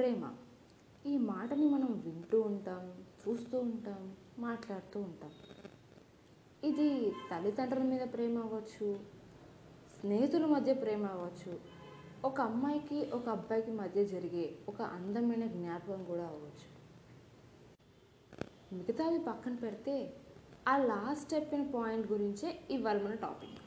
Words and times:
ప్రేమ. 0.00 0.26
ఈ 1.06 1.16
మాటని 1.16 1.66
మనం 1.70 1.90
వింటూ 2.04 2.40
ఉంటాం 2.40 2.84
చూస్తూ 3.20 3.60
ఉంటాం 3.60 4.16
మాట్లాడుతూ 4.38 5.00
ఉంటాం. 5.00 5.32
ఇది 6.64 6.86
తల్లిదండ్రుల 7.30 7.82
మీద 7.82 8.00
ప్రేమ 8.12 8.38
అవ్వచ్చు 8.38 8.88
స్నేహితుల 9.96 10.46
మధ్య 10.46 10.74
ప్రేమ 10.74 11.06
అవ్వచ్చు 11.06 11.52
ఒక 12.24 12.40
అమ్మాయికి 12.40 13.10
ఒక 13.10 13.28
అబ్బాయికి 13.28 13.70
మధ్య 13.70 14.04
జరిగే 14.04 14.46
ఒక 14.68 14.80
అందమైన 14.82 15.46
జ్ఞాపకం 15.46 16.04
కూడా 16.04 16.24
అవ్వచ్చు. 16.24 16.66
మిగతావి 18.72 19.18
పక్కన 19.18 19.54
పెడితే 19.54 19.96
ఆ 20.68 20.76
లాస్ట్ 20.76 21.34
చెప్పిన 21.34 21.62
పాయింట్ 21.62 22.12
గురించే 22.12 22.60
ఇవాళ 22.70 23.02
మన 23.02 23.14
topic 23.14 23.58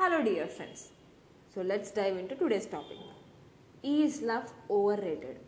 hello 0.00 0.20
dear 0.20 0.48
friends 0.48 0.84
so 1.54 1.62
let's 1.62 1.96
dive 1.96 2.18
into 2.28 2.34
today's 2.34 2.70
topic 2.70 3.11
is 3.84 4.22
love 4.22 4.48
overrated 5.00 5.40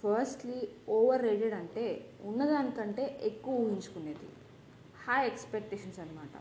firstly 0.00 0.58
overrated 1.22 1.54
అంటే 1.54 1.84
ఉన్నదానికంటే 2.24 3.04
ఎక్కువ 3.22 3.62
ఊహించుకునేది. 3.64 4.28
హై 5.06 5.18
ఎక్స్పెక్టేషన్స్ 5.26 6.00
అనమాట 6.00 6.34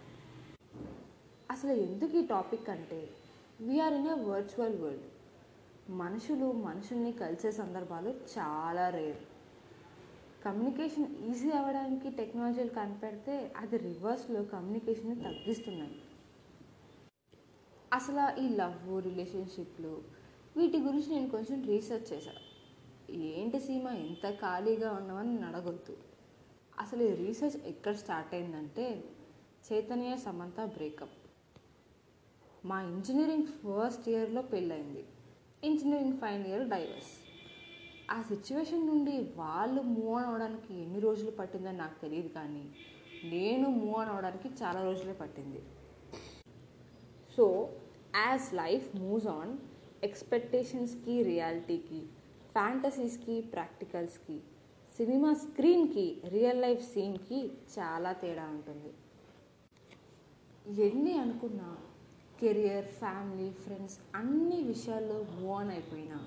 అసలు 1.52 1.73
ఎందుకు 1.88 2.17
ఈ 2.17 2.26
టాపిక్ 2.28 2.70
అంటే 2.70 3.00
we are 3.67 3.94
in 3.94 4.08
a 4.08 4.17
virtual 4.30 4.78
world 4.84 5.08
మనుషులు 6.04 6.48
మనుషుల్ని 6.67 7.12
కలిసే 7.23 7.52
సందర్భాలు 7.52 8.12
చాలా 8.36 8.89
రేర్ 8.98 9.22
కమ్యూనికేషన్ 10.45 11.08
ఈజీ 11.30 11.50
అవ్వడానికి 11.52 12.09
టెక్నాలజీలు 12.20 12.73
కనిపెడితే 12.80 13.36
అది 13.62 13.78
రివర్స్లో 13.78 14.42
కమ్యూనికేషన్ని 14.44 15.17
తగ్గిస్తున్నాయి. 15.23 15.95
అసలు 17.94 18.41
ఈ 18.41 18.50
లవ్ 18.50 19.04
రిలేషన్షిప్లు 19.04 20.02
వీటి 20.58 20.78
గురించి 20.78 21.09
నేను 21.09 21.30
కొంచెం 21.30 21.64
రీసెర్చ్ 21.64 22.14
చేశాను 22.14 22.44
ఏంటి 23.12 23.59
సీమ 23.59 23.88
ఎంత 23.88 24.31
ఖాళీగా 24.31 24.92
ఉన్నామని 24.92 25.30
నన్ను 25.34 25.48
అడగొద్దు. 25.48 25.98
అసలు 26.80 27.03
ఈ 27.03 27.14
రీసెర్చ్ 27.16 27.67
ఎక్కడ 27.67 27.94
స్టార్ట్ 27.95 28.34
అయిందంటే 28.36 29.03
చైతన్య 29.72 30.17
సమంత 30.17 30.66
బ్రేకప్. 30.66 31.16
మా 32.66 32.81
ఇంజనీరింగ్ 32.81 33.45
ఫస్ట్ 33.45 34.09
ఇయర్లో 34.09 34.42
పెళ్ళయింది. 34.42 35.06
Engineering 35.64 36.17
final 36.17 36.48
year 36.48 36.70
divorce. 36.70 37.14
ఆ 38.11 38.22
సిచ్యువేషన్ 38.22 38.88
నుండి 38.88 39.33
వాళ్ళు 39.36 39.81
మూవ్ 39.81 40.14
ఆన్ 40.16 40.26
అవడానికి 40.26 40.73
ఎన్ని 40.73 41.00
రోజులు 41.00 41.31
పట్టిందని 41.31 41.78
నాకు 41.78 42.02
తెలియదు 42.02 42.28
కానీ 42.28 42.72
నేను 43.23 43.70
మూవ్ 43.70 44.00
ఆన్ 44.00 44.09
అవడానికి 44.09 44.50
చాలా 44.64 44.83
రోజులే 44.83 45.14
పట్టింది. 45.14 45.61
So 47.38 47.73
as 48.18 48.48
life 48.54 48.88
moves 48.96 49.28
on 49.28 49.54
ఎక్స్పెక్టేషన్స్కి 50.04 51.23
రియాలిటీకి 51.23 52.02
ఫ్యాంటసీస్కి 52.54 53.42
ప్రాక్టికల్స్కి 53.54 54.38
సినిమా 54.96 55.34
స్క్రీన్కి 55.34 56.06
రియల్ 56.30 56.62
లైఫ్ 56.62 56.84
సీన్కి 56.94 57.40
చాలా 57.76 58.12
తేడా 58.12 58.45
ఉంటుంది 58.50 58.92
ఎన్ని 60.86 61.14
అనుకున్నా 61.18 61.70
కెరియర్ 62.40 62.88
ఫ్యామిలీ 62.92 63.50
ఫ్రెండ్స్ 63.64 63.98
అన్ని 64.16 64.64
విషయాల్లో 64.64 65.18
మూవ్ 65.36 65.54
ఆన్ 65.60 65.72
అయిపోయినా 65.72 66.18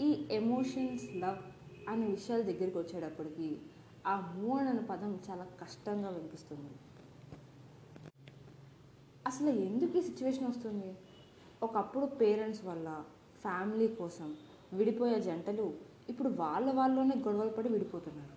ఈ 0.00 0.26
ఎమోషన్స్ 0.30 1.04
లవ్ 1.16 1.42
అనే 1.88 2.06
విషయాల 2.06 2.42
దగ్గరికి 2.42 2.78
వచ్చేటప్పటికి 2.78 3.48
ఆ 4.06 4.14
మూవ్ 4.34 4.54
ఆన్ 4.60 4.68
అనే 4.68 4.82
పదం 4.90 5.20
చాలా 5.28 5.46
కష్టంగా 5.60 6.08
వినిపిస్తుంది. 6.08 6.72
అసలు 9.26 9.50
ఎందుకు 9.66 9.98
ఈ 9.98 10.00
సిచ్యువేషన్ 10.00 10.48
వస్తుంది? 10.48 10.90
ఒకప్పుడు 11.66 12.06
పేరెంట్స్ 12.20 12.62
వల్ల 12.68 12.88
ఫ్యామిలీ 13.44 13.88
కోసం 14.00 14.28
విడిపోయే 14.78 15.18
జంటలు 15.26 15.66
ఇప్పుడు 16.10 16.30
వాళ్ళ 16.40 16.68
వాళ్ళలోనే 16.78 17.16
గొడవలు 17.26 17.52
పడి 17.56 17.68
విడిపోతున్నారు. 17.74 18.34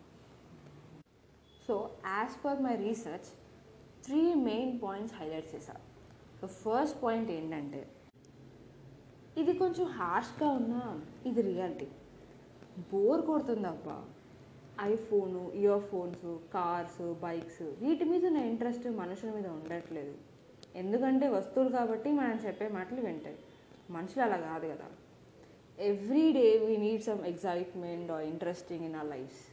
So 1.65 1.75
as 2.15 2.36
per 2.43 2.61
my 2.65 2.75
research 2.86 3.30
three 4.05 4.21
main 4.48 4.73
points 4.83 5.15
highlight 5.20 5.49
చేశా. 5.55 5.75
సో 6.39 6.48
ఫస్ట్ 6.61 6.98
పాయింట్ 7.03 7.30
ఏంటంటే 7.37 7.81
ఇది 9.42 9.53
కొంచెం 9.61 9.86
హార్ష్గా 9.99 10.49
ఉన్నా 10.59 10.81
ఇది 11.30 11.42
రియాలిటీ 11.49 11.87
బోర్ 12.92 13.21
కొడుతుంది 13.30 13.67
అబ్బా. 13.73 13.98
IPhone 14.92 15.42
ear 15.61 15.83
phones 15.89 16.27
cars 16.53 17.02
bikes 17.23 17.64
వీటి 17.81 18.05
మీద 18.11 18.25
నా 18.36 18.43
ఇంట్రెస్ట్ 18.52 18.86
మనుషుల 19.02 19.30
మీద 19.37 19.48
ఉండట్లేదు. 19.58 20.14
ఎందుకంటే 20.82 21.26
వస్తువులు 21.38 21.72
కాబట్టి 21.78 22.10
మనం 22.20 22.38
చెప్పే 22.45 22.67
మాటలు 22.78 23.02
వింటాయి. 23.08 23.38
మనుషులు 23.95 24.23
అలా 24.28 24.38
కాదు 24.50 24.66
కదా. 24.73 24.88
Every 25.89 26.26
day 26.38 26.45
we 26.66 26.76
need 26.86 27.04
some 27.10 27.22
excitement 27.32 28.10
or 28.16 28.26
interesting 28.32 28.86
in 28.89 28.98
our 29.02 29.10
lifes 29.16 29.44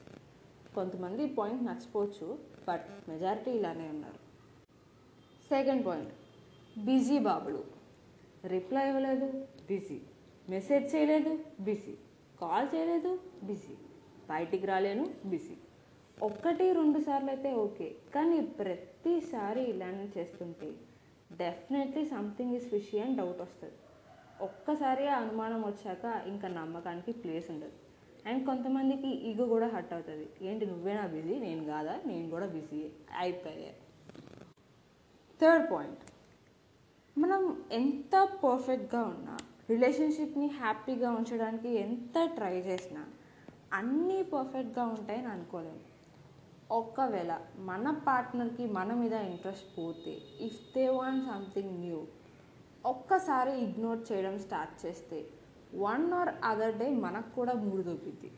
కొంతమంది 0.74 1.22
పాయింట్ 1.38 1.62
నచ్చిపోవచ్చు 1.68 2.26
బట్ 2.68 2.86
మెజారిటీ 3.10 3.52
ఇలానే 3.58 3.86
ఉన్నారు. 3.94 4.20
సెకండ్ 5.50 5.84
పాయింట్ 5.88 6.12
బిజీ 6.88 7.18
బాబులు. 7.28 7.62
రిప్లై 8.54 8.84
ఇవ్వలేదు 8.90 9.26
బిజీ 9.70 9.98
మెసేజ్ 10.48 10.86
చేయలేదు 10.94 11.32
బిజీ 11.66 11.94
కాల్ 12.42 12.68
చేయలేదు 12.74 13.10
బిజీ 13.48 13.74
బయటికి 14.30 14.66
రాలేను 14.70 15.04
బిజీ 15.32 15.56
ఒక్కటి 16.28 16.64
రెండు 16.78 16.98
సార్లు 17.06 17.30
అయితే 17.34 17.50
ఓకే 17.64 17.88
కానీ 18.14 18.38
ప్రతిసారి 18.60 19.62
ఇలానే 19.72 20.06
చేస్తుంటే 20.16 20.68
డెఫినెట్లీ 21.36 22.04
సంథింగ్ 22.04 22.54
ఇస్ 22.54 22.68
ఫిషీ 22.68 22.98
అని 22.98 23.16
డౌట్ 23.16 23.40
వస్తుంది. 23.40 23.74
ఒక్కసారి 24.40 25.08
ఆ 25.08 25.18
అనుమానం 25.18 25.62
వచ్చాక 25.62 26.22
ఇంకా 26.26 26.48
నమ్మకానికి 26.48 27.12
ప్లేస్ 27.12 27.50
ఉండదు. 27.50 27.72
అండ్ 28.28 28.46
కొంతమందికి 28.46 29.08
ఈగో 29.08 29.46
కూడా 29.46 29.68
హట్ 29.68 29.92
అవుతుంది. 29.92 30.30
ఏంటి 30.42 30.66
నువ్వేనా 30.66 31.06
బిజీ 31.06 31.38
నేను 31.38 31.64
కాదా? 31.64 32.00
నేను 32.06 32.30
కూడా 32.30 32.46
బిజీ 32.46 32.90
అయిపోయా. 33.18 33.72
థర్డ్ 35.40 35.70
పాయింట్ 35.70 35.98
మనం 37.18 37.64
ఎంత 37.72 38.28
పర్ఫెక్ట్గా 38.44 39.02
ఉన్నా 39.02 39.36
రిలేషన్షిప్ని 39.70 40.46
హ్యాపీగా 40.46 41.10
ఉంచడానికి 41.10 41.68
ఎంత 41.68 42.24
ట్రై 42.24 42.60
చేసినా 42.60 43.04
అన్నీ 43.72 44.22
పర్ఫెక్ట్గా 44.22 44.84
ఉంటాయని 44.84 45.26
అనుకోలేము. 45.26 45.89
ఒకవేళ 46.70 47.32
మన 47.58 47.90
పార్ట్నర్కి 48.06 48.64
మన 48.66 48.94
మీద 48.94 49.12
ఇంట్రెస్ట్ 49.12 49.78
పోతే 49.78 50.12
if 50.40 50.60
they 50.74 50.88
want 50.88 51.24
something 51.24 51.72
new 51.80 52.00
ఒక్కసారి 52.84 53.52
ఇగ్నోర్ 53.60 54.12
చేయడం 54.12 54.38
స్టార్ట్ 54.38 54.86
చేస్తే 54.86 55.18
వన్ 55.76 56.12
ఆర్ 56.12 56.30
అదర్ 56.44 56.78
డే 56.78 56.90
మనకు 56.90 57.30
కూడా 57.34 57.52
mood 57.52 57.82
దొబ్బిద్ది. 57.82 58.30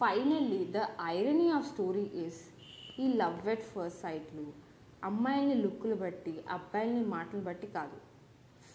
Finally 0.00 0.60
the 0.76 0.82
irony 1.16 1.48
of 1.50 1.68
story 1.72 2.06
is 2.24 2.40
ఈ 3.00 3.06
లవ్ 3.12 3.48
ఎట్ 3.48 3.66
ఫస్ట్ 3.72 4.02
సైట్లు 4.02 4.46
అమ్మాయిల్ని 5.04 5.54
లుక్కులు 5.54 5.94
బట్టి 5.94 6.34
అబ్బాయిల్ని 6.50 7.04
మాటలు 7.06 7.40
బట్టి 7.40 7.66
కాదు. 7.66 7.98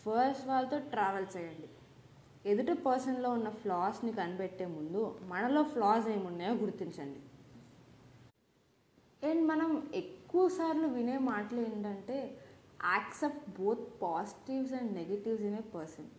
ఫస్ట్ 0.02 0.48
వాళ్ళతో 0.48 0.80
ట్రావెల్ 0.94 1.28
చేయండి. 1.38 1.70
ఎదుటి 2.46 2.74
పర్సన్లో 2.74 3.30
ఉన్న 3.30 3.50
ఫ్లాస్ని 3.64 4.14
కనిపెట్టే 4.14 4.66
ముందు 4.78 5.02
మనలో 5.24 5.64
ఫ్లాస్ 5.64 6.08
ఏమున్నాయో 6.08 6.54
గుర్తించండి. 6.54 7.22
అండ్ 9.24 9.44
మనం 9.52 9.72
ఎక్కువసార్లు 10.02 10.88
వినే 10.98 11.18
మాటలు 11.32 11.62
ఏంటంటే 11.70 12.18
accept 12.94 13.46
both 13.59 13.84
positives 14.04 14.74
and 14.80 14.92
negatives 15.00 15.44
in 15.50 15.58
a 15.62 15.64
person. 15.76 16.09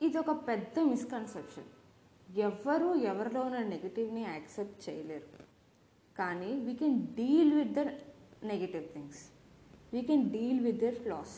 ఇది 0.00 0.16
ఒక 0.22 0.32
పెద్ద 0.48 0.78
మిస్కన్సెప్షన్. 0.92 1.68
ఎవ్వరూ 2.46 2.88
ఎవరిలో 3.12 3.42
ఉన్న 3.48 3.60
నెగిటివ్ని 3.74 4.22
యాక్సెప్ట్ 4.24 4.80
చేయలేరు. 4.88 5.44
కానీ 6.16 6.50
we 6.66 6.74
can 6.74 6.98
deal 7.18 7.52
with 7.58 7.74
the 7.78 7.84
negative 8.52 8.86
things 8.94 9.22
we 9.94 10.00
can 10.08 10.24
deal 10.34 10.60
with 10.66 10.80
their 10.84 10.98
flaws 11.04 11.36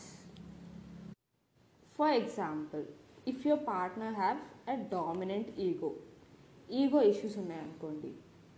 for 1.98 2.14
example 2.20 2.84
if 3.32 3.42
your 3.46 3.64
partner 3.66 4.14
have 4.14 4.38
a 4.74 4.76
dominant 4.96 5.50
ego 5.66 5.90
ego 6.70 7.00
issues 7.12 7.38
ఉన్నాయనుకోండి 7.38 8.10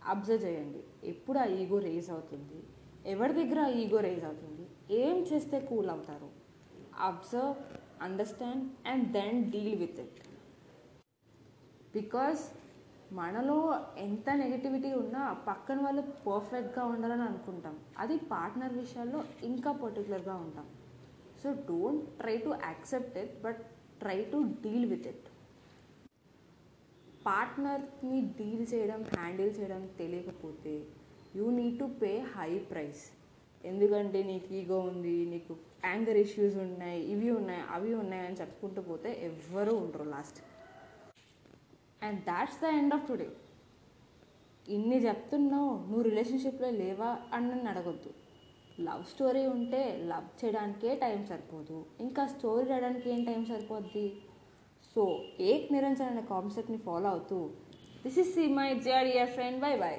observe 0.07 0.45
చేయండి. 0.45 0.83
ఎప్పుడు 1.03 1.39
ఆ 1.39 1.45
ఈగో 1.45 1.79
రేజ్ 1.79 2.09
అవుతుంది? 2.09 2.59
ఎవరి 3.05 3.33
దగ్గర 3.33 3.59
ఆ 3.59 3.67
ఈగో 3.67 3.99
రేజ్ 3.99 4.25
అవుతుంది? 4.25 4.65
ఏం 4.93 5.17
చేస్తే 5.19 5.59
కూల్ 5.59 5.89
అవుతారు? 5.89 6.29
Observe 6.99 7.55
understand 8.03 8.87
and 8.87 9.11
then 9.11 9.51
deal 9.51 9.75
with 9.75 9.99
it 9.99 10.19
because 11.93 12.51
మనలో 13.13 13.57
ఎంత 13.97 14.29
నెగిటివిటీ 14.29 14.93
ఉన్నా 14.93 15.33
పక్కన 15.33 15.81
వాళ్ళు 15.81 16.01
పర్ఫెక్ట్గా 16.01 16.85
ఉండాలని 16.85 17.21
అనుకుంటాం. 17.21 17.79
అది 17.97 18.17
పార్ట్నర్ 18.17 18.73
విషయాల్లో 18.73 19.23
ఇంకా 19.43 19.71
పర్టికులర్గా 19.71 20.35
ఉంటాం. 20.35 20.67
So 21.43 21.51
don't 21.51 22.05
try 22.05 22.37
to 22.37 22.49
accept 22.49 23.17
it 23.17 23.43
but 23.43 23.61
try 23.99 24.23
to 24.23 24.37
deal 24.37 24.85
with 24.85 25.07
it 25.07 25.27
పార్ట్నర్ని 27.25 28.21
deal 28.21 28.65
చేయడం 28.73 29.01
హ్యాండిల్ 29.17 29.59
చేయడం 29.59 29.89
తెలియకపోతే 29.99 30.73
you 31.35 31.45
need 31.49 31.79
to 31.79 31.85
pay 32.01 32.11
high 32.35 32.59
price. 32.71 33.03
ఎందుకంటే 33.65 34.23
నీకు 34.23 34.53
ఈగో 34.53 34.79
ఉంది 34.79 35.25
నీకు 35.25 35.53
యాంగర్ 35.85 36.17
ఇష్యూస్ 36.17 36.55
ఉన్నాయి 36.55 37.01
ఇవి 37.03 37.29
ఉన్నాయి 37.31 37.63
అవి 37.69 37.93
ఉన్నాయి 37.93 38.27
అని 38.27 38.35
చెప్పుకుంటూ 38.35 38.81
పోతే 38.81 39.11
ఎవ్వరూ 39.29 39.75
ఉండరు 39.75 40.03
last. 40.03 40.39
And 42.03 42.19
that's 42.21 42.59
the 42.63 42.73
end 42.79 42.93
of 42.93 43.07
today. 43.07 43.29
ఇన్ని 44.67 44.97
చెప్తున్నావు 45.07 45.71
నువ్వు 45.87 46.01
రిలేషన్షిప్లో 46.01 46.69
లేవా 46.69 47.17
అని 47.33 47.49
నన్ను 47.49 47.69
అడగొద్దు. 47.69 48.11
లవ్ 48.81 49.03
స్టోరీ 49.05 49.45
ఉంటే 49.45 49.81
లవ్ 50.11 50.45
చేయడానికే 50.45 50.95
టైం 50.95 51.25
సరిపోదు. 51.25 51.85
ఇంకా 51.99 52.27
స్టోరీ 52.27 52.65
రాయడానికి 52.67 53.09
ఏం 53.09 53.23
టైం 53.23 53.45
సరిపోద్ది? 53.45 54.05
సో 54.95 55.03
ఏక్ 55.41 55.67
నిరంజన్ 55.73 56.09
అనే 56.09 56.23
కాన్సెప్ట్ని 56.29 56.77
ఫాలో 56.77 57.07
అవుతూ 57.09 57.37
this 58.03 58.17
is 58.19 58.33
C 58.35 58.45
my 58.53 58.67
JREF 58.79 59.33
friend 59.33 59.59
bye 59.61 59.73
bye 59.77 59.93